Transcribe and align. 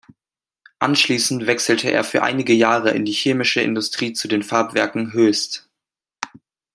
Anschließend 0.79 1.45
wechselte 1.45 1.91
er 1.91 2.03
für 2.03 2.23
einige 2.23 2.53
Jahre 2.53 2.89
in 2.89 3.05
die 3.05 3.11
chemische 3.11 3.61
Industrie 3.61 4.13
zu 4.13 4.27
den 4.27 4.41
Farbwerken 4.41 5.13
Hoechst. 5.13 5.69